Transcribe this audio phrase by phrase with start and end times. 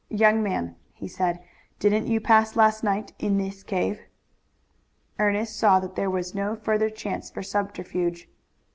[0.09, 1.43] "Young man," he said,
[1.77, 4.01] "didn't you pass last night in this cave?"
[5.19, 8.27] Ernest saw that there was no further chance for subterfuge.